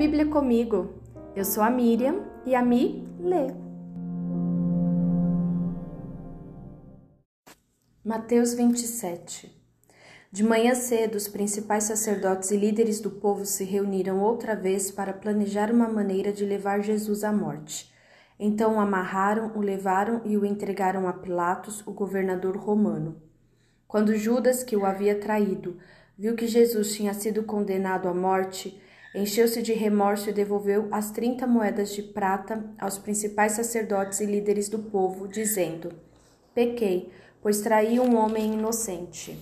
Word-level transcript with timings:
Bíblia 0.00 0.24
comigo. 0.24 0.94
Eu 1.36 1.44
sou 1.44 1.62
a 1.62 1.68
Miriam 1.68 2.24
e 2.46 2.54
a 2.54 2.62
Mi 2.62 3.06
lê. 3.18 3.48
Mateus 8.02 8.54
27 8.54 9.54
De 10.32 10.42
manhã 10.42 10.74
cedo, 10.74 11.16
os 11.16 11.28
principais 11.28 11.84
sacerdotes 11.84 12.50
e 12.50 12.56
líderes 12.56 12.98
do 12.98 13.10
povo 13.10 13.44
se 13.44 13.62
reuniram 13.62 14.22
outra 14.22 14.56
vez 14.56 14.90
para 14.90 15.12
planejar 15.12 15.70
uma 15.70 15.86
maneira 15.86 16.32
de 16.32 16.46
levar 16.46 16.80
Jesus 16.80 17.22
à 17.22 17.30
morte. 17.30 17.92
Então 18.38 18.76
o 18.76 18.80
amarraram, 18.80 19.52
o 19.54 19.60
levaram 19.60 20.22
e 20.24 20.34
o 20.34 20.46
entregaram 20.46 21.06
a 21.08 21.12
Pilatos, 21.12 21.86
o 21.86 21.92
governador 21.92 22.56
romano. 22.56 23.20
Quando 23.86 24.16
Judas, 24.16 24.62
que 24.62 24.74
o 24.74 24.86
havia 24.86 25.20
traído, 25.20 25.76
viu 26.16 26.34
que 26.34 26.46
Jesus 26.46 26.94
tinha 26.94 27.12
sido 27.12 27.42
condenado 27.42 28.08
à 28.08 28.14
morte, 28.14 28.80
encheu-se 29.14 29.60
de 29.62 29.72
remorso 29.72 30.30
e 30.30 30.32
devolveu 30.32 30.88
as 30.90 31.10
trinta 31.10 31.46
moedas 31.46 31.92
de 31.92 32.02
prata 32.02 32.64
aos 32.78 32.98
principais 32.98 33.52
sacerdotes 33.52 34.20
e 34.20 34.26
líderes 34.26 34.68
do 34.68 34.78
povo, 34.78 35.26
dizendo: 35.26 35.92
Pequei, 36.54 37.10
pois 37.42 37.60
traí 37.60 37.98
um 37.98 38.16
homem 38.16 38.54
inocente. 38.54 39.38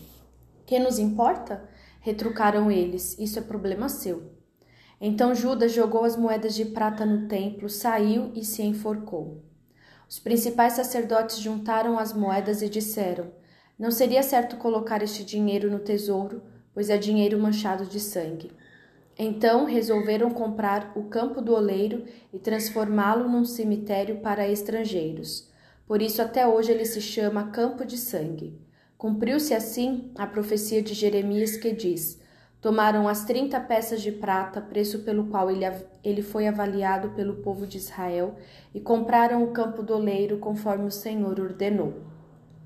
Que 0.67 0.79
nos 0.79 0.99
importa? 0.99 1.69
retrucaram 2.01 2.71
eles. 2.71 3.19
Isso 3.19 3.39
é 3.39 3.43
problema 3.43 3.89
seu. 3.89 4.33
Então 5.01 5.35
Judas 5.35 5.73
jogou 5.73 6.05
as 6.05 6.17
moedas 6.17 6.55
de 6.55 6.65
prata 6.65 7.05
no 7.05 7.29
templo, 7.29 7.69
saiu 7.69 8.33
e 8.35 8.45
se 8.45 8.63
enforcou. 8.63 9.45
Os 10.09 10.19
principais 10.19 10.73
sacerdotes 10.73 11.39
juntaram 11.39 11.99
as 11.99 12.13
moedas 12.13 12.63
e 12.63 12.69
disseram: 12.69 13.31
Não 13.79 13.91
seria 13.91 14.23
certo 14.23 14.57
colocar 14.57 15.03
este 15.03 15.25
dinheiro 15.25 15.71
no 15.71 15.79
tesouro, 15.79 16.43
pois 16.73 16.89
é 16.91 16.97
dinheiro 16.97 17.39
manchado 17.39 17.85
de 17.87 18.01
sangue. 18.01 18.51
Então 19.19 19.65
resolveram 19.65 20.31
comprar 20.31 20.93
o 20.95 21.05
campo 21.05 21.43
do 21.43 21.53
oleiro 21.53 22.05
e 22.33 22.39
transformá-lo 22.39 23.29
num 23.29 23.45
cemitério 23.45 24.21
para 24.21 24.49
estrangeiros. 24.49 25.51
Por 25.89 26.01
isso 26.01 26.23
até 26.23 26.47
hoje 26.47 26.71
ele 26.71 26.85
se 26.85 27.01
chama 27.01 27.51
Campo 27.51 27.85
de 27.85 27.97
Sangue. 27.97 28.57
Cumpriu-se 28.97 29.53
assim 29.53 30.13
a 30.17 30.25
profecia 30.25 30.81
de 30.81 30.95
Jeremias 30.95 31.57
que 31.57 31.73
diz: 31.73 32.21
Tomaram 32.61 33.09
as 33.09 33.25
trinta 33.25 33.59
peças 33.59 34.03
de 34.03 34.13
prata, 34.13 34.61
preço 34.61 35.01
pelo 35.01 35.27
qual 35.27 35.51
ele, 35.51 35.65
ele 36.05 36.23
foi 36.23 36.47
avaliado 36.47 37.11
pelo 37.11 37.37
povo 37.37 37.67
de 37.67 37.79
Israel, 37.79 38.37
e 38.73 38.81
compraram 38.81 39.43
o 39.43 39.53
campo 39.53 39.83
do 39.83 39.95
oleiro 39.95 40.39
conforme 40.39 40.87
o 40.87 40.93
Senhor 40.93 41.41
ordenou. 41.41 42.03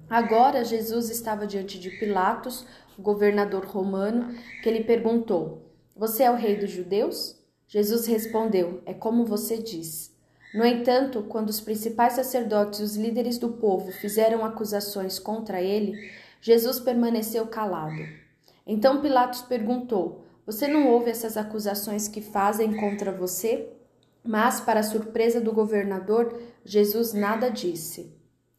Agora 0.08 0.64
Jesus 0.64 1.08
estava 1.08 1.46
diante 1.46 1.78
de 1.78 1.88
Pilatos, 1.90 2.66
o 2.98 3.02
governador 3.02 3.64
romano, 3.64 4.34
que 4.62 4.70
lhe 4.70 4.84
perguntou: 4.84 5.71
você 6.02 6.24
é 6.24 6.30
o 6.32 6.34
rei 6.34 6.56
dos 6.56 6.68
judeus? 6.68 7.40
Jesus 7.68 8.06
respondeu: 8.06 8.82
É 8.84 8.92
como 8.92 9.24
você 9.24 9.56
diz. 9.56 10.12
No 10.52 10.66
entanto, 10.66 11.22
quando 11.28 11.48
os 11.48 11.60
principais 11.60 12.14
sacerdotes 12.14 12.80
e 12.80 12.82
os 12.82 12.96
líderes 12.96 13.38
do 13.38 13.50
povo 13.50 13.92
fizeram 13.92 14.44
acusações 14.44 15.20
contra 15.20 15.62
ele, 15.62 16.10
Jesus 16.40 16.80
permaneceu 16.80 17.46
calado. 17.46 18.02
Então 18.66 19.00
Pilatos 19.00 19.42
perguntou: 19.42 20.24
Você 20.44 20.66
não 20.66 20.88
ouve 20.88 21.08
essas 21.08 21.36
acusações 21.36 22.08
que 22.08 22.20
fazem 22.20 22.76
contra 22.78 23.12
você? 23.12 23.68
Mas, 24.24 24.60
para 24.60 24.82
surpresa 24.82 25.40
do 25.40 25.52
governador, 25.52 26.36
Jesus 26.64 27.12
nada 27.12 27.48
disse. 27.48 28.12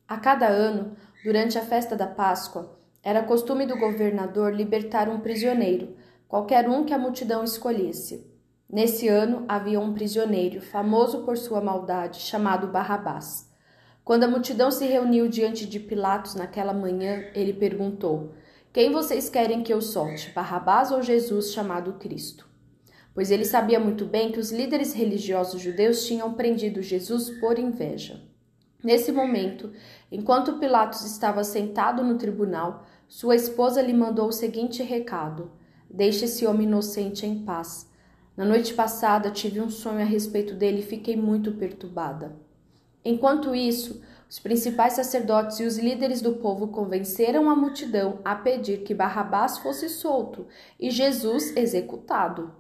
A 0.08 0.16
cada 0.16 0.48
ano, 0.48 0.96
durante 1.26 1.58
a 1.58 1.62
festa 1.62 1.94
da 1.94 2.08
Páscoa, 2.08 2.80
era 3.04 3.22
costume 3.22 3.66
do 3.66 3.78
governador 3.78 4.54
libertar 4.54 5.10
um 5.10 5.20
prisioneiro 5.20 5.94
qualquer 6.34 6.68
um 6.68 6.84
que 6.84 6.96
a 6.96 6.98
multidão 6.98 7.44
escolhesse. 7.44 8.26
Nesse 8.68 9.08
ano 9.08 9.46
havia 9.48 9.80
um 9.80 9.94
prisioneiro, 9.94 10.62
famoso 10.62 11.22
por 11.22 11.38
sua 11.38 11.62
maldade, 11.62 12.22
chamado 12.22 12.66
Barrabás. 12.70 13.48
Quando 14.04 14.24
a 14.24 14.28
multidão 14.28 14.72
se 14.72 14.84
reuniu 14.84 15.28
diante 15.28 15.68
de 15.68 15.80
Pilatos 15.80 16.34
naquela 16.34 16.74
manhã, 16.74 17.24
ele 17.36 17.54
perguntou: 17.54 18.34
Quem 18.74 18.92
vocês 18.92 19.30
querem 19.30 19.62
que 19.62 19.72
eu 19.72 19.80
solte, 19.80 20.32
Barrabás 20.32 20.92
ou 20.92 21.04
Jesus 21.04 21.54
chamado 21.54 22.00
Cristo? 22.00 22.50
Pois 23.14 23.30
ele 23.30 23.46
sabia 23.46 23.80
muito 23.80 24.04
bem 24.04 24.32
que 24.32 24.40
os 24.40 24.52
líderes 24.52 24.92
religiosos 24.92 25.62
judeus 25.62 26.04
tinham 26.08 26.34
prendido 26.34 26.82
Jesus 26.82 27.30
por 27.40 27.60
inveja. 27.60 28.24
Nesse 28.84 29.12
momento, 29.12 29.72
enquanto 30.12 30.58
Pilatos 30.58 31.06
estava 31.06 31.44
sentado 31.44 32.04
no 32.04 32.18
tribunal, 32.18 32.88
sua 33.08 33.36
esposa 33.36 33.84
lhe 33.84 33.94
mandou 33.94 34.30
o 34.30 34.34
seguinte 34.34 34.82
recado: 34.82 35.62
Deixe 35.94 36.26
esse 36.26 36.48
homem 36.48 36.66
inocente 36.66 37.24
em 37.24 37.46
paz. 37.46 37.88
Na 38.36 38.44
noite 38.44 38.74
passada 38.74 39.30
tive 39.30 39.62
um 39.62 39.70
sonho 39.70 40.02
a 40.02 40.04
respeito 40.04 40.56
dele 40.56 40.80
e 40.80 40.86
fiquei 40.86 41.16
muito 41.16 41.52
perturbada. 41.52 42.36
Enquanto 43.06 43.54
isso, 43.54 44.02
os 44.28 44.40
principais 44.40 44.94
sacerdotes 44.94 45.60
e 45.60 45.66
os 45.66 45.78
líderes 45.78 46.20
do 46.20 46.38
povo 46.38 46.70
convenceram 46.70 47.48
a 47.48 47.56
multidão 47.56 48.18
a 48.26 48.34
pedir 48.34 48.80
que 48.80 48.96
Barrabás 48.96 49.60
fosse 49.60 49.88
solto 49.88 50.48
e 50.80 50.90
Jesus 50.90 51.56
executado. 51.56 52.52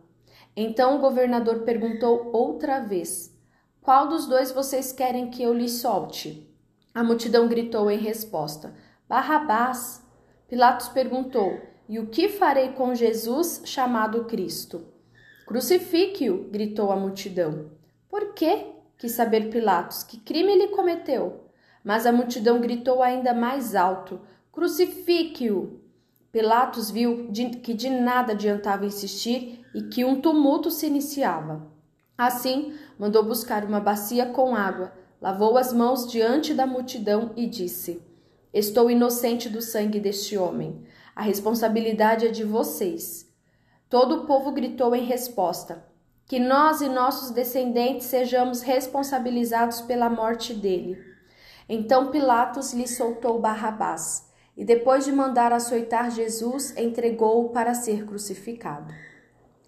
Então 0.55 0.97
o 0.97 0.99
governador 0.99 1.61
perguntou 1.61 2.29
outra 2.31 2.81
vez: 2.81 3.35
Qual 3.81 4.07
dos 4.09 4.27
dois 4.27 4.51
vocês 4.51 4.91
querem 4.91 5.31
que 5.31 5.41
eu 5.41 5.55
lhe 5.55 5.69
solte? 5.69 6.47
A 6.93 7.03
multidão 7.03 7.47
gritou 7.47 7.89
em 7.89 7.97
resposta: 7.97 8.75
Barrabás. 9.09 10.03
Pilatos 10.47 10.89
perguntou: 10.89 11.72
e 11.93 11.99
o 11.99 12.07
que 12.07 12.27
farei 12.27 12.69
com 12.69 12.95
Jesus 12.95 13.61
chamado 13.65 14.25
Cristo? 14.25 14.83
Crucifique-o! 15.45 16.49
gritou 16.49 16.91
a 16.91 16.95
multidão. 16.95 17.69
Por 18.09 18.33
quê? 18.33 18.65
quis 18.97 19.11
saber 19.11 19.51
Pilatos. 19.51 20.01
Que 20.01 20.19
crime 20.19 20.53
ele 20.53 20.69
cometeu? 20.69 21.43
Mas 21.83 22.07
a 22.07 22.11
multidão 22.11 22.59
gritou 22.59 23.03
ainda 23.03 23.31
mais 23.31 23.75
alto: 23.75 24.19
Crucifique-o! 24.51 25.81
Pilatos 26.31 26.89
viu 26.89 27.29
que 27.61 27.75
de 27.75 27.91
nada 27.91 28.31
adiantava 28.31 28.87
insistir 28.87 29.63
e 29.75 29.83
que 29.83 30.03
um 30.03 30.19
tumulto 30.19 30.71
se 30.71 30.87
iniciava. 30.87 31.71
Assim, 32.17 32.73
mandou 32.97 33.23
buscar 33.23 33.63
uma 33.63 33.79
bacia 33.79 34.25
com 34.25 34.55
água, 34.55 34.91
lavou 35.21 35.59
as 35.59 35.71
mãos 35.71 36.11
diante 36.11 36.55
da 36.55 36.65
multidão 36.65 37.33
e 37.35 37.45
disse: 37.45 38.01
Estou 38.51 38.89
inocente 38.89 39.47
do 39.47 39.61
sangue 39.61 39.99
deste 39.99 40.35
homem. 40.35 40.83
A 41.15 41.21
responsabilidade 41.21 42.27
é 42.27 42.31
de 42.31 42.43
vocês. 42.43 43.31
Todo 43.89 44.15
o 44.15 44.25
povo 44.25 44.51
gritou 44.51 44.95
em 44.95 45.05
resposta: 45.05 45.85
Que 46.25 46.39
nós 46.39 46.81
e 46.81 46.89
nossos 46.89 47.29
descendentes 47.29 48.07
sejamos 48.07 48.61
responsabilizados 48.61 49.81
pela 49.81 50.09
morte 50.09 50.53
dele. 50.53 50.97
Então 51.69 52.09
Pilatos 52.09 52.73
lhe 52.73 52.87
soltou 52.87 53.39
Barrabás 53.39 54.31
e, 54.57 54.65
depois 54.65 55.05
de 55.05 55.11
mandar 55.11 55.53
açoitar 55.53 56.09
Jesus, 56.09 56.75
entregou-o 56.77 57.49
para 57.49 57.73
ser 57.73 58.05
crucificado. 58.05 58.93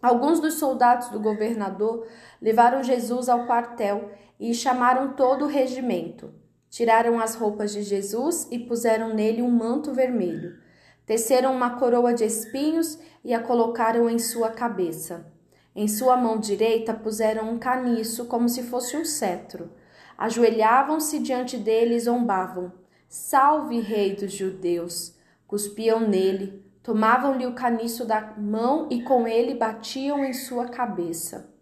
Alguns 0.02 0.40
dos 0.40 0.56
soldados 0.56 1.10
do 1.10 1.20
governador 1.20 2.08
levaram 2.42 2.84
Jesus 2.84 3.30
ao 3.30 3.46
quartel 3.46 4.12
e 4.40 4.54
chamaram 4.54 5.14
todo 5.14 5.46
o 5.46 5.48
regimento. 5.48 6.34
Tiraram 6.70 7.20
as 7.20 7.36
roupas 7.36 7.72
de 7.72 7.82
Jesus 7.82 8.48
e 8.52 8.60
puseram 8.60 9.14
nele 9.14 9.42
um 9.42 9.50
manto 9.50 9.94
vermelho. 9.94 10.65
Teceram 11.06 11.54
uma 11.54 11.78
coroa 11.78 12.14
de 12.16 12.26
espinhos 12.26 12.98
e 13.24 13.32
a 13.34 13.40
colocaram 13.40 14.10
em 14.10 14.18
sua 14.18 14.50
cabeça. 14.50 15.32
Em 15.76 15.88
sua 15.88 16.18
mão 16.18 16.40
direita 16.40 16.94
puseram 16.94 17.52
um 17.52 17.60
caniço 17.60 18.26
como 18.26 18.50
se 18.50 18.64
fosse 18.64 18.98
um 18.98 19.06
cetro. 19.06 19.72
Ajoelhavam-se 20.18 21.20
diante 21.20 21.58
dele 21.58 21.96
e 21.96 22.00
zombavam: 22.00 22.72
Salve, 23.08 23.80
Rei 23.82 24.16
dos 24.16 24.34
Judeus! 24.34 25.14
Cuspiam 25.46 26.00
nele, 26.00 26.66
tomavam-lhe 26.82 27.46
o 27.46 27.54
caniço 27.54 28.04
da 28.04 28.34
mão 28.36 28.88
e 28.90 29.04
com 29.04 29.28
ele 29.28 29.54
batiam 29.54 30.26
em 30.26 30.34
sua 30.34 30.70
cabeça. 30.70 31.54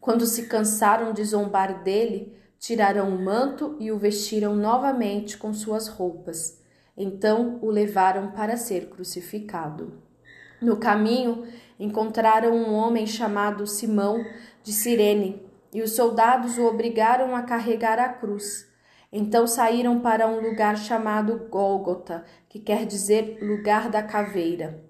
Quando 0.00 0.26
se 0.26 0.46
cansaram 0.46 1.12
de 1.12 1.22
zombar 1.22 1.84
dele, 1.84 2.36
tiraram 2.58 3.08
o 3.08 3.22
manto 3.22 3.76
e 3.78 3.92
o 3.92 3.98
vestiram 3.98 4.56
novamente 4.56 5.38
com 5.38 5.54
suas 5.54 5.86
roupas 5.86 6.59
então 7.02 7.58
o 7.62 7.70
levaram 7.70 8.30
para 8.32 8.58
ser 8.58 8.90
crucificado. 8.90 9.94
No 10.60 10.76
caminho, 10.76 11.46
encontraram 11.78 12.52
um 12.54 12.74
homem 12.74 13.06
chamado 13.06 13.66
Simão 13.66 14.22
de 14.62 14.70
Cirene, 14.70 15.42
e 15.72 15.80
os 15.80 15.96
soldados 15.96 16.58
o 16.58 16.66
obrigaram 16.66 17.34
a 17.34 17.42
carregar 17.42 17.98
a 17.98 18.10
cruz. 18.10 18.68
Então 19.10 19.46
saíram 19.46 20.00
para 20.00 20.28
um 20.28 20.40
lugar 20.40 20.76
chamado 20.76 21.48
Gólgota, 21.48 22.22
que 22.50 22.58
quer 22.58 22.84
dizer 22.84 23.38
lugar 23.40 23.88
da 23.88 24.02
caveira. 24.02 24.84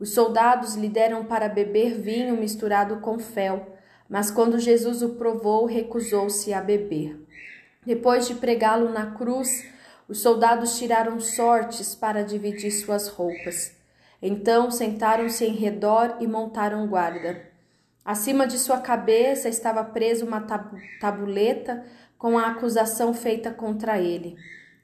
Os 0.00 0.12
soldados 0.12 0.74
lhe 0.74 0.88
deram 0.88 1.24
para 1.24 1.48
beber 1.48 1.94
vinho 1.94 2.36
misturado 2.36 2.96
com 2.96 3.20
fel, 3.20 3.76
mas 4.08 4.32
quando 4.32 4.58
Jesus 4.58 5.00
o 5.00 5.10
provou, 5.10 5.64
recusou-se 5.64 6.52
a 6.52 6.60
beber. 6.60 7.24
Depois 7.86 8.26
de 8.26 8.34
pregá-lo 8.34 8.88
na 8.88 9.12
cruz, 9.12 9.64
os 10.08 10.20
soldados 10.20 10.78
tiraram 10.78 11.20
sortes 11.20 11.94
para 11.94 12.22
dividir 12.24 12.70
suas 12.70 13.08
roupas. 13.08 13.76
Então 14.20 14.70
sentaram-se 14.70 15.44
em 15.44 15.54
redor 15.54 16.16
e 16.20 16.26
montaram 16.26 16.86
guarda. 16.86 17.50
Acima 18.04 18.46
de 18.46 18.58
sua 18.58 18.80
cabeça 18.80 19.48
estava 19.48 19.84
presa 19.84 20.24
uma 20.24 20.46
tabuleta 21.00 21.84
com 22.18 22.38
a 22.38 22.50
acusação 22.50 23.14
feita 23.14 23.50
contra 23.50 24.00
ele. 24.00 24.36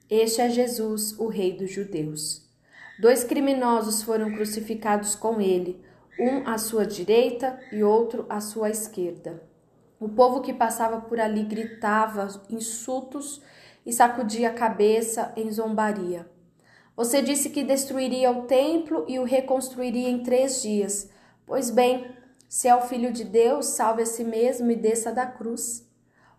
Este 0.09 0.41
é 0.41 0.49
Jesus, 0.49 1.17
o 1.19 1.27
Rei 1.27 1.55
dos 1.55 1.71
Judeus. 1.71 2.49
Dois 2.99 3.23
criminosos 3.23 4.01
foram 4.01 4.33
crucificados 4.33 5.15
com 5.15 5.39
ele, 5.39 5.81
um 6.19 6.47
à 6.47 6.57
sua 6.57 6.85
direita 6.85 7.57
e 7.71 7.83
outro 7.83 8.25
à 8.27 8.41
sua 8.41 8.69
esquerda. 8.69 9.41
O 9.99 10.09
povo 10.09 10.41
que 10.41 10.53
passava 10.53 10.99
por 10.99 11.19
ali 11.19 11.43
gritava 11.43 12.27
insultos 12.49 13.41
e 13.89 13.93
sacudia 13.93 14.49
a 14.49 14.53
cabeça 14.53 15.33
em 15.35 15.51
zombaria. 15.51 16.29
Você 16.95 17.23
disse 17.23 17.49
que 17.49 17.63
destruiria 17.63 18.29
o 18.29 18.43
templo 18.43 19.03
e 19.07 19.17
o 19.17 19.23
reconstruiria 19.23 20.07
em 20.07 20.21
três 20.21 20.61
dias. 20.61 21.09
Pois 21.43 21.71
bem, 21.71 22.05
se 22.47 22.67
é 22.67 22.75
o 22.75 22.81
Filho 22.81 23.11
de 23.11 23.23
Deus, 23.23 23.65
salve 23.65 24.03
a 24.03 24.05
si 24.05 24.23
mesmo 24.23 24.69
e 24.69 24.75
desça 24.75 25.11
da 25.11 25.25
cruz. 25.25 25.89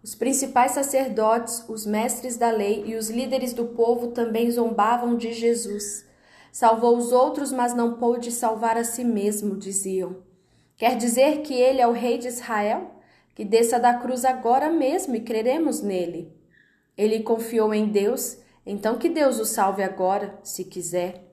Os 0.00 0.14
principais 0.14 0.72
sacerdotes, 0.72 1.64
os 1.68 1.84
mestres 1.84 2.36
da 2.36 2.52
lei 2.52 2.84
e 2.86 2.94
os 2.94 3.10
líderes 3.10 3.52
do 3.52 3.66
povo 3.66 4.12
também 4.12 4.48
zombavam 4.48 5.16
de 5.16 5.32
Jesus. 5.32 6.06
Salvou 6.52 6.96
os 6.96 7.10
outros, 7.10 7.52
mas 7.52 7.74
não 7.74 7.94
pôde 7.94 8.30
salvar 8.30 8.76
a 8.76 8.84
si 8.84 9.02
mesmo, 9.02 9.56
diziam. 9.56 10.18
Quer 10.76 10.96
dizer 10.96 11.42
que 11.42 11.54
ele 11.54 11.80
é 11.80 11.86
o 11.88 11.92
rei 11.92 12.16
de 12.16 12.28
Israel? 12.28 12.92
Que 13.34 13.44
desça 13.44 13.80
da 13.80 13.94
cruz 13.94 14.24
agora 14.24 14.70
mesmo 14.70 15.16
e 15.16 15.20
creremos 15.20 15.82
nele. 15.82 16.39
Ele 17.00 17.20
confiou 17.20 17.72
em 17.72 17.88
Deus, 17.88 18.36
então 18.66 18.98
que 18.98 19.08
Deus 19.08 19.40
o 19.40 19.46
salve 19.46 19.82
agora, 19.82 20.38
se 20.42 20.64
quiser. 20.66 21.24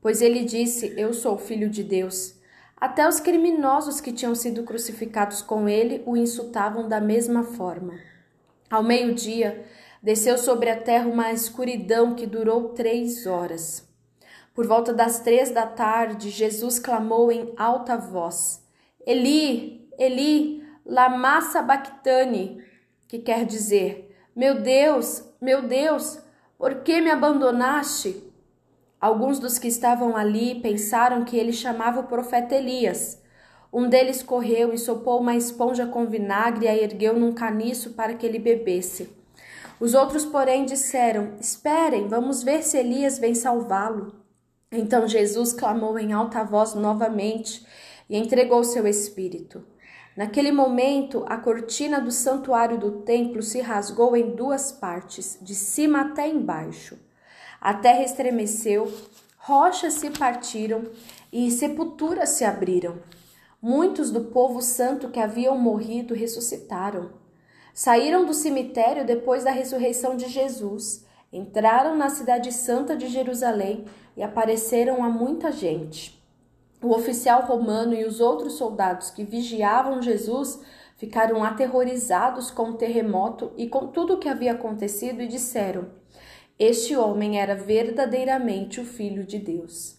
Pois 0.00 0.22
ele 0.22 0.44
disse: 0.44 0.94
Eu 0.96 1.12
sou 1.12 1.36
filho 1.36 1.68
de 1.68 1.82
Deus. 1.82 2.36
Até 2.76 3.08
os 3.08 3.18
criminosos 3.18 4.00
que 4.00 4.12
tinham 4.12 4.36
sido 4.36 4.62
crucificados 4.62 5.42
com 5.42 5.68
ele 5.68 6.00
o 6.06 6.16
insultavam 6.16 6.88
da 6.88 7.00
mesma 7.00 7.42
forma. 7.42 7.94
Ao 8.70 8.84
meio-dia, 8.84 9.64
desceu 10.00 10.38
sobre 10.38 10.70
a 10.70 10.80
terra 10.80 11.08
uma 11.08 11.32
escuridão 11.32 12.14
que 12.14 12.24
durou 12.24 12.68
três 12.68 13.26
horas. 13.26 13.84
Por 14.54 14.64
volta 14.64 14.94
das 14.94 15.18
três 15.18 15.50
da 15.50 15.66
tarde, 15.66 16.30
Jesus 16.30 16.78
clamou 16.78 17.32
em 17.32 17.52
alta 17.56 17.96
voz: 17.96 18.64
Eli, 19.04 19.90
Eli, 19.98 20.62
lama 20.84 21.40
sabachthani, 21.40 22.62
que 23.08 23.18
quer 23.18 23.44
dizer: 23.44 24.05
Meu 24.36 24.60
Deus, 24.60 25.24
meu 25.40 25.62
Deus, 25.62 26.18
por 26.58 26.82
que 26.82 27.00
me 27.00 27.10
abandonaste? 27.10 28.22
Alguns 29.00 29.38
dos 29.38 29.58
que 29.58 29.66
estavam 29.66 30.14
ali 30.14 30.60
pensaram 30.60 31.24
que 31.24 31.38
ele 31.38 31.54
chamava 31.54 32.00
o 32.00 32.06
profeta 32.06 32.54
Elias. 32.54 33.18
Um 33.72 33.88
deles 33.88 34.22
correu, 34.22 34.74
ensopou 34.74 35.20
uma 35.20 35.34
esponja 35.34 35.86
com 35.86 36.04
vinagre 36.04 36.66
e 36.66 36.68
a 36.68 36.76
ergueu 36.76 37.18
num 37.18 37.32
caniço 37.32 37.94
para 37.94 38.12
que 38.12 38.26
ele 38.26 38.38
bebesse. 38.38 39.08
Os 39.80 39.94
outros, 39.94 40.26
porém, 40.26 40.66
disseram: 40.66 41.32
Esperem, 41.40 42.06
vamos 42.06 42.42
ver 42.42 42.62
se 42.62 42.76
Elias 42.76 43.18
vem 43.18 43.34
salvá-lo. 43.34 44.12
Então 44.70 45.08
Jesus 45.08 45.54
clamou 45.54 45.98
em 45.98 46.12
alta 46.12 46.44
voz 46.44 46.74
novamente 46.74 47.66
e 48.06 48.18
entregou 48.18 48.62
seu 48.62 48.86
espírito. 48.86 49.64
Naquele 50.16 50.50
momento, 50.50 51.26
a 51.28 51.36
cortina 51.36 52.00
do 52.00 52.10
santuário 52.10 52.78
do 52.78 53.02
templo 53.02 53.42
se 53.42 53.60
rasgou 53.60 54.16
em 54.16 54.34
duas 54.34 54.72
partes, 54.72 55.38
de 55.42 55.54
cima 55.54 56.00
até 56.00 56.26
embaixo. 56.26 56.98
A 57.60 57.74
terra 57.74 58.02
estremeceu, 58.02 58.90
rochas 59.36 59.94
se 59.94 60.08
partiram 60.10 60.84
e 61.30 61.50
sepulturas 61.50 62.30
se 62.30 62.44
abriram. 62.44 62.96
Muitos 63.60 64.10
do 64.10 64.24
povo 64.24 64.62
santo 64.62 65.10
que 65.10 65.20
haviam 65.20 65.58
morrido 65.58 66.14
ressuscitaram. 66.14 67.10
Saíram 67.74 68.24
do 68.24 68.32
cemitério 68.32 69.04
depois 69.04 69.44
da 69.44 69.50
ressurreição 69.50 70.16
de 70.16 70.28
Jesus, 70.28 71.04
entraram 71.30 71.94
na 71.94 72.08
cidade 72.08 72.52
santa 72.52 72.96
de 72.96 73.06
Jerusalém 73.08 73.84
e 74.16 74.22
apareceram 74.22 75.04
a 75.04 75.10
muita 75.10 75.52
gente. 75.52 76.15
O 76.86 76.94
oficial 76.94 77.42
romano 77.42 77.94
e 77.94 78.04
os 78.04 78.20
outros 78.20 78.52
soldados 78.52 79.10
que 79.10 79.24
vigiavam 79.24 80.00
Jesus 80.00 80.62
ficaram 80.96 81.42
aterrorizados 81.42 82.48
com 82.48 82.70
o 82.70 82.76
terremoto 82.76 83.50
e 83.56 83.66
com 83.68 83.88
tudo 83.88 84.14
o 84.14 84.18
que 84.18 84.28
havia 84.28 84.52
acontecido 84.52 85.20
e 85.20 85.26
disseram: 85.26 85.88
Este 86.56 86.96
homem 86.96 87.40
era 87.40 87.56
verdadeiramente 87.56 88.80
o 88.80 88.84
Filho 88.84 89.24
de 89.24 89.36
Deus. 89.36 89.98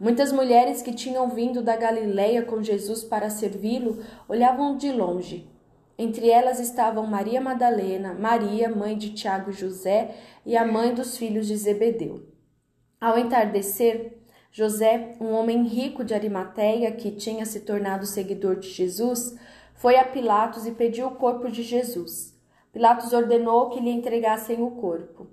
Muitas 0.00 0.32
mulheres 0.32 0.82
que 0.82 0.92
tinham 0.92 1.28
vindo 1.28 1.62
da 1.62 1.76
Galiléia 1.76 2.42
com 2.42 2.60
Jesus 2.60 3.04
para 3.04 3.30
servi-lo 3.30 4.02
olhavam 4.28 4.76
de 4.76 4.90
longe. 4.90 5.48
Entre 5.96 6.28
elas 6.28 6.58
estavam 6.58 7.06
Maria 7.06 7.40
Madalena, 7.40 8.12
Maria, 8.12 8.68
mãe 8.68 8.98
de 8.98 9.14
Tiago 9.14 9.50
e 9.50 9.54
José, 9.54 10.16
e 10.44 10.56
a 10.56 10.66
mãe 10.66 10.92
dos 10.92 11.16
filhos 11.16 11.46
de 11.46 11.56
Zebedeu. 11.56 12.26
Ao 13.00 13.16
entardecer, 13.16 14.23
José, 14.56 15.16
um 15.20 15.32
homem 15.32 15.64
rico 15.64 16.04
de 16.04 16.14
Arimateia 16.14 16.92
que 16.92 17.10
tinha 17.10 17.44
se 17.44 17.62
tornado 17.62 18.06
seguidor 18.06 18.54
de 18.54 18.68
Jesus, 18.68 19.36
foi 19.74 19.96
a 19.96 20.04
Pilatos 20.04 20.64
e 20.64 20.70
pediu 20.70 21.08
o 21.08 21.16
corpo 21.16 21.50
de 21.50 21.60
Jesus. 21.60 22.40
Pilatos 22.72 23.12
ordenou 23.12 23.70
que 23.70 23.80
lhe 23.80 23.90
entregassem 23.90 24.62
o 24.62 24.70
corpo. 24.70 25.26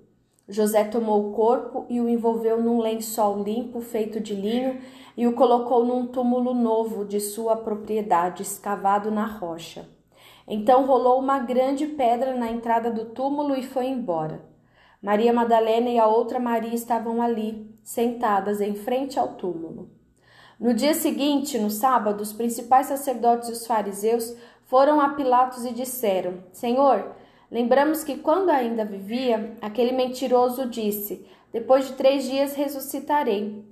José 0.48 0.82
tomou 0.82 1.28
o 1.28 1.32
corpo 1.34 1.86
e 1.88 2.00
o 2.00 2.08
envolveu 2.08 2.60
num 2.60 2.80
lençol 2.80 3.40
limpo 3.44 3.80
feito 3.80 4.18
de 4.18 4.34
linho 4.34 4.80
e 5.16 5.24
o 5.24 5.34
colocou 5.34 5.84
num 5.84 6.08
túmulo 6.08 6.52
novo 6.52 7.04
de 7.04 7.20
sua 7.20 7.54
propriedade, 7.54 8.42
escavado 8.42 9.08
na 9.08 9.24
rocha. 9.24 9.88
Então 10.48 10.84
rolou 10.84 11.20
uma 11.20 11.38
grande 11.38 11.86
pedra 11.86 12.34
na 12.34 12.50
entrada 12.50 12.90
do 12.90 13.04
túmulo 13.04 13.54
e 13.54 13.62
foi 13.62 13.86
embora. 13.86 14.44
Maria 15.00 15.32
Madalena 15.32 15.90
e 15.90 15.98
a 16.00 16.08
outra 16.08 16.40
Maria 16.40 16.74
estavam 16.74 17.22
ali, 17.22 17.71
sentadas 17.82 18.60
em 18.60 18.74
frente 18.74 19.18
ao 19.18 19.34
túmulo. 19.34 19.90
No 20.58 20.72
dia 20.72 20.94
seguinte, 20.94 21.58
no 21.58 21.70
sábado, 21.70 22.20
os 22.20 22.32
principais 22.32 22.86
sacerdotes 22.86 23.48
e 23.48 23.52
os 23.52 23.66
fariseus 23.66 24.36
foram 24.66 25.00
a 25.00 25.10
Pilatos 25.10 25.64
e 25.64 25.72
disseram: 25.72 26.44
Senhor, 26.52 27.16
lembramos 27.50 28.04
que 28.04 28.16
quando 28.16 28.50
ainda 28.50 28.84
vivia, 28.84 29.56
aquele 29.60 29.92
mentiroso 29.92 30.66
disse: 30.66 31.26
Depois 31.52 31.86
de 31.86 31.94
três 31.94 32.24
dias 32.24 32.54
ressuscitarei. 32.54 33.64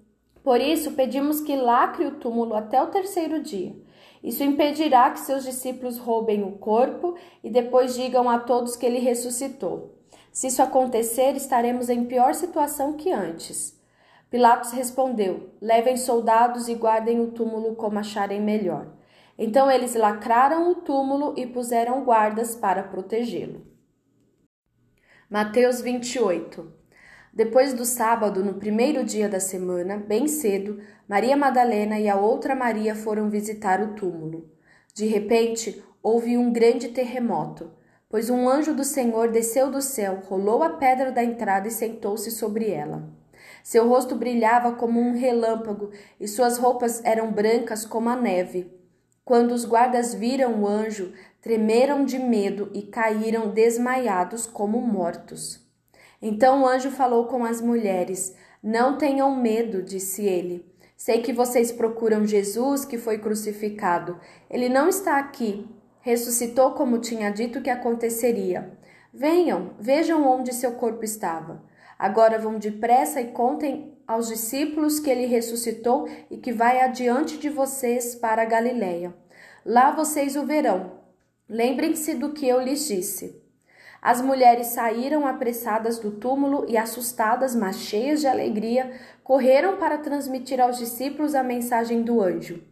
Por 0.43 0.61
isso, 0.61 0.93
pedimos 0.93 1.41
que 1.41 1.55
lacre 1.55 2.07
o 2.07 2.17
túmulo 2.17 2.55
até 2.55 2.83
o 2.83 2.89
terceiro 2.89 3.41
dia. 3.41 3.75
Isso 4.23 4.43
impedirá 4.43 5.11
que 5.11 5.21
seus 5.21 5.45
discípulos 5.45 5.97
roubem 5.99 6.43
o 6.43 6.53
corpo 6.53 7.15
e 7.43 7.49
depois 7.49 7.95
digam 7.95 8.29
a 8.29 8.39
todos 8.39 8.77
que 8.77 8.85
ele 8.85 8.99
ressuscitou. 8.99 9.95
Se 10.33 10.49
isso 10.49 10.63
acontecer, 10.63 11.35
estaremos 11.37 11.89
em 11.89 12.05
pior 12.05 12.35
situação 12.35 12.95
que 12.95 13.11
antes. 13.11 13.80
Pilatos 14.31 14.73
respondeu: 14.73 15.51
Levem 15.61 15.97
soldados 15.97 16.69
e 16.69 16.75
guardem 16.75 17.21
o 17.21 17.33
túmulo 17.33 17.75
como 17.75 17.99
acharem 17.99 18.41
melhor. 18.41 18.87
Então 19.37 19.71
eles 19.71 19.95
lacraram 19.95 20.71
o 20.71 20.77
túmulo 20.77 21.35
e 21.37 21.47
puseram 21.47 22.05
guardas 22.05 22.55
para 22.55 22.83
protegê-lo. 22.83 23.67
Mateus 25.29 25.81
28 25.81 26.73
Depois 27.33 27.75
do 27.75 27.85
sábado, 27.85 28.45
no 28.45 28.55
primeiro 28.55 29.05
dia 29.05 29.29
da 29.29 29.41
semana, 29.41 29.97
bem 29.97 30.29
cedo, 30.29 30.81
Maria 31.09 31.37
Madalena 31.37 31.99
e 31.99 32.09
a 32.09 32.17
outra 32.17 32.55
Maria 32.55 32.95
foram 32.95 33.29
visitar 33.29 33.81
o 33.81 33.95
túmulo. 33.95 34.51
De 34.95 35.07
repente, 35.07 35.83
houve 36.03 36.37
um 36.37 36.53
grande 36.53 36.89
terremoto 36.89 37.71
pois 38.11 38.29
um 38.29 38.49
anjo 38.49 38.75
do 38.75 38.83
Senhor 38.83 39.31
desceu 39.31 39.71
do 39.71 39.81
céu, 39.81 40.21
rolou 40.27 40.65
a 40.65 40.71
pedra 40.71 41.13
da 41.13 41.23
entrada 41.23 41.69
e 41.69 41.71
sentou-se 41.71 42.29
sobre 42.33 42.69
ela. 42.69 43.09
Seu 43.63 43.89
rosto 43.89 44.15
brilhava 44.15 44.73
como 44.73 45.01
um 45.01 45.13
relâmpago 45.13 45.91
e 46.19 46.27
suas 46.27 46.59
roupas 46.59 47.03
eram 47.05 47.31
brancas 47.31 47.85
como 47.85 48.09
a 48.09 48.17
neve. 48.17 48.73
Quando 49.25 49.53
os 49.53 49.65
guardas 49.65 50.15
viram 50.15 50.63
o 50.63 50.67
anjo, 50.67 51.13
tremeram 51.41 52.05
de 52.05 52.19
medo 52.19 52.71
e 52.73 52.83
caíram 52.83 53.51
desmaiados 53.51 54.47
como 54.47 54.81
mortos. 54.81 55.61
Então 56.21 56.63
o 56.63 56.67
anjo 56.67 56.91
falou 56.91 57.27
com 57.27 57.45
as 57.45 57.61
mulheres: 57.61 58.35
Não 58.63 58.99
tenham 58.99 59.37
medo, 59.37 59.83
disse 59.83 60.25
ele. 60.25 60.67
Sei 60.97 61.23
que 61.23 61.33
vocês 61.33 61.73
procuram 61.73 62.27
Jesus 62.27 62.85
que 62.85 62.99
foi 62.99 63.19
crucificado. 63.19 64.21
Ele 64.51 64.69
não 64.69 64.89
está 64.89 65.19
aqui 65.19 65.67
Ressuscitou 66.03 66.71
como 66.73 66.99
tinha 66.99 67.31
dito 67.31 67.61
que 67.61 67.69
aconteceria. 67.69 68.73
Venham, 69.13 69.73
vejam 69.79 70.27
onde 70.27 70.55
seu 70.55 70.73
corpo 70.73 71.05
estava. 71.05 71.63
Agora 72.01 72.39
vão 72.39 72.59
depressa 72.59 73.21
e 73.21 73.27
contem 73.27 73.95
aos 74.09 74.29
discípulos 74.29 74.99
que 74.99 75.11
ele 75.11 75.27
ressuscitou 75.27 76.09
e 76.31 76.39
que 76.39 76.51
vai 76.51 76.81
adiante 76.81 77.37
de 77.37 77.51
vocês 77.51 78.15
para 78.15 78.41
a 78.41 78.47
Galiléia. 78.47 79.13
Lá 79.67 79.91
vocês 79.91 80.35
o 80.35 80.47
verão. 80.47 80.93
Lembrem-se 81.47 82.15
do 82.15 82.33
que 82.33 82.49
eu 82.49 82.59
lhes 82.59 82.89
disse. 82.89 83.45
As 84.01 84.23
mulheres 84.23 84.69
saíram 84.69 85.27
apressadas 85.27 85.99
do 85.99 86.13
túmulo 86.13 86.65
e, 86.67 86.79
assustadas, 86.79 87.55
mas 87.55 87.77
cheias 87.77 88.23
de 88.23 88.27
alegria, 88.27 88.99
correram 89.23 89.77
para 89.77 89.99
transmitir 89.99 90.59
aos 90.59 90.79
discípulos 90.79 91.35
a 91.35 91.43
mensagem 91.43 92.01
do 92.01 92.23
anjo. 92.23 92.65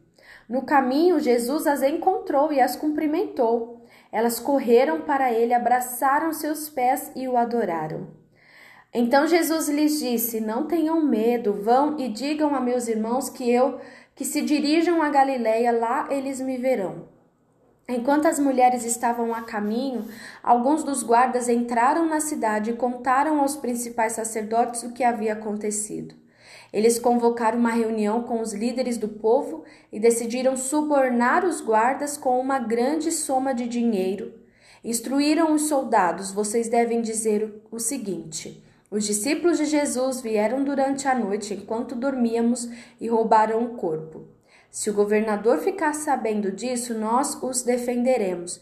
No 0.48 0.62
caminho, 0.62 1.20
Jesus 1.20 1.66
as 1.66 1.82
encontrou 1.82 2.50
e 2.50 2.62
as 2.62 2.76
cumprimentou. 2.76 3.84
Elas 4.10 4.40
correram 4.40 5.02
para 5.02 5.30
ele, 5.30 5.52
abraçaram 5.52 6.32
seus 6.32 6.70
pés 6.70 7.12
e 7.14 7.28
o 7.28 7.36
adoraram. 7.36 8.16
Então 8.92 9.26
Jesus 9.26 9.68
lhes 9.68 9.98
disse: 10.00 10.40
Não 10.40 10.66
tenham 10.66 11.02
medo, 11.02 11.52
vão 11.52 11.98
e 11.98 12.08
digam 12.08 12.54
a 12.54 12.60
meus 12.60 12.88
irmãos 12.88 13.28
que 13.28 13.50
eu 13.50 13.78
que 14.18 14.24
se 14.24 14.42
dirijam 14.42 15.00
a 15.00 15.10
Galiléia, 15.10 15.70
lá 15.70 16.08
eles 16.10 16.40
me 16.40 16.56
verão. 16.56 17.04
Enquanto 17.88 18.26
as 18.26 18.36
mulheres 18.36 18.84
estavam 18.84 19.32
a 19.32 19.42
caminho, 19.42 20.08
alguns 20.42 20.82
dos 20.82 21.04
guardas 21.04 21.48
entraram 21.48 22.04
na 22.04 22.18
cidade 22.18 22.70
e 22.70 22.76
contaram 22.76 23.40
aos 23.40 23.56
principais 23.56 24.14
sacerdotes 24.14 24.82
o 24.82 24.92
que 24.92 25.04
havia 25.04 25.34
acontecido. 25.34 26.16
Eles 26.72 26.98
convocaram 26.98 27.60
uma 27.60 27.70
reunião 27.70 28.24
com 28.24 28.40
os 28.40 28.52
líderes 28.52 28.98
do 28.98 29.08
povo 29.08 29.62
e 29.92 30.00
decidiram 30.00 30.56
subornar 30.56 31.44
os 31.44 31.60
guardas 31.60 32.16
com 32.16 32.40
uma 32.40 32.58
grande 32.58 33.12
soma 33.12 33.54
de 33.54 33.68
dinheiro. 33.68 34.34
Instruíram 34.82 35.54
os 35.54 35.68
soldados: 35.68 36.32
vocês 36.32 36.68
devem 36.68 37.00
dizer 37.00 37.62
o 37.70 37.78
seguinte. 37.78 38.67
Os 38.90 39.04
discípulos 39.04 39.58
de 39.58 39.66
Jesus 39.66 40.22
vieram 40.22 40.64
durante 40.64 41.06
a 41.06 41.14
noite 41.14 41.52
enquanto 41.52 41.94
dormíamos 41.94 42.70
e 42.98 43.06
roubaram 43.06 43.62
o 43.62 43.74
corpo. 43.74 44.26
Se 44.70 44.88
o 44.88 44.94
governador 44.94 45.58
ficar 45.58 45.94
sabendo 45.94 46.50
disso, 46.50 46.94
nós 46.94 47.38
os 47.42 47.62
defenderemos, 47.62 48.60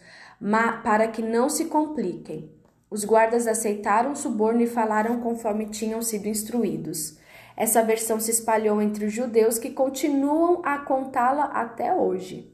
para 0.83 1.06
que 1.09 1.23
não 1.23 1.49
se 1.49 1.66
compliquem. 1.66 2.50
Os 2.90 3.04
guardas 3.04 3.47
aceitaram 3.47 4.12
o 4.12 4.16
suborno 4.16 4.62
e 4.62 4.66
falaram 4.66 5.21
conforme 5.21 5.66
tinham 5.66 6.02
sido 6.02 6.26
instruídos. 6.26 7.18
Essa 7.56 7.83
versão 7.83 8.21
se 8.21 8.30
espalhou 8.30 8.83
entre 8.83 9.06
os 9.06 9.12
judeus 9.12 9.59
que 9.59 9.71
continuam 9.71 10.61
a 10.64 10.78
contá-la 10.78 11.45
até 11.47 11.95
hoje. 11.95 12.52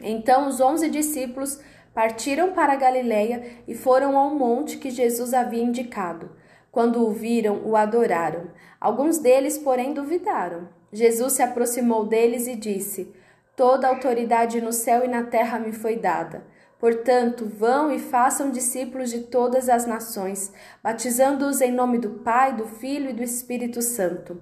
Então 0.00 0.48
os 0.48 0.60
onze 0.60 0.88
discípulos 0.88 1.60
partiram 1.92 2.52
para 2.52 2.72
a 2.72 2.76
Galiléia 2.76 3.44
e 3.66 3.74
foram 3.74 4.16
ao 4.16 4.34
monte 4.34 4.78
que 4.78 4.90
Jesus 4.90 5.34
havia 5.34 5.62
indicado. 5.62 6.30
Quando 6.70 7.06
o 7.06 7.10
viram, 7.10 7.62
o 7.64 7.76
adoraram. 7.76 8.50
Alguns 8.80 9.18
deles, 9.18 9.58
porém, 9.58 9.94
duvidaram. 9.94 10.68
Jesus 10.92 11.34
se 11.34 11.42
aproximou 11.42 12.04
deles 12.04 12.46
e 12.46 12.54
disse: 12.54 13.12
Toda 13.56 13.88
autoridade 13.88 14.60
no 14.60 14.72
céu 14.72 15.04
e 15.04 15.08
na 15.08 15.24
terra 15.24 15.58
me 15.58 15.72
foi 15.72 15.96
dada. 15.96 16.44
Portanto, 16.78 17.44
vão 17.44 17.90
e 17.90 17.98
façam 17.98 18.50
discípulos 18.50 19.10
de 19.10 19.22
todas 19.22 19.68
as 19.68 19.84
nações, 19.84 20.52
batizando-os 20.82 21.60
em 21.60 21.72
nome 21.72 21.98
do 21.98 22.10
Pai, 22.20 22.54
do 22.54 22.66
Filho 22.66 23.10
e 23.10 23.12
do 23.12 23.22
Espírito 23.22 23.82
Santo. 23.82 24.40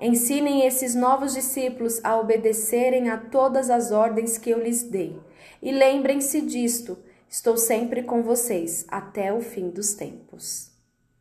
Ensinem 0.00 0.66
esses 0.66 0.94
novos 0.94 1.34
discípulos 1.34 2.02
a 2.02 2.18
obedecerem 2.18 3.10
a 3.10 3.18
todas 3.18 3.68
as 3.68 3.92
ordens 3.92 4.38
que 4.38 4.50
eu 4.50 4.62
lhes 4.62 4.82
dei. 4.82 5.20
E 5.62 5.70
lembrem-se 5.70 6.40
disto: 6.40 6.98
estou 7.28 7.56
sempre 7.56 8.02
com 8.02 8.22
vocês 8.22 8.86
até 8.88 9.32
o 9.32 9.40
fim 9.40 9.68
dos 9.68 9.94
tempos. 9.94 10.73